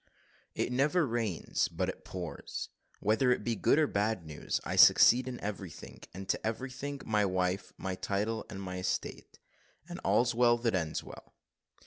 [0.55, 2.69] IT NEVER RAINS BUT IT POURS,
[3.01, 7.25] WHETHER IT BE GOOD OR BAD NEWS I SUCCEED IN EVERYTHING, AND TO EVERYTHING, MY
[7.25, 9.37] WIFE, MY TITLE, AND ESTATE
[9.87, 11.35] AND "ALL'S WELL THAT ENDS WELL."